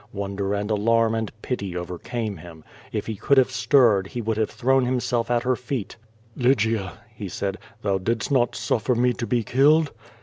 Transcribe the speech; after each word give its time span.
Wonder 0.13 0.55
and 0.55 0.71
alarm 0.71 1.13
and 1.13 1.31
pity 1.43 1.77
overcame 1.77 2.37
him. 2.37 2.63
It 2.91 3.05
he 3.05 3.15
could 3.15 3.37
have 3.37 3.51
stirred 3.51 4.07
he 4.07 4.19
would 4.19 4.37
have 4.37 4.49
thrown 4.49 4.83
himself 4.85 5.29
at 5.29 5.43
her 5.43 5.55
feet. 5.55 5.95
"Lygia," 6.35 6.93
ho 7.19 7.27
said, 7.27 7.59
"thou 7.83 7.99
didst 7.99 8.31
not 8.31 8.55
suffer 8.55 8.95
me 8.95 9.13
to 9.13 9.27
be 9.27 9.43
killed!" 9.43 9.91